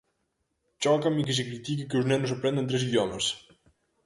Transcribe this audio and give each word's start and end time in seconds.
Chócame 0.81 1.23
que 1.25 1.35
se 1.37 1.47
critique 1.49 1.87
que 1.89 1.99
os 2.01 2.07
nenos 2.09 2.33
aprendan 2.35 2.67
tres 2.69 2.85
idiomas. 2.89 3.25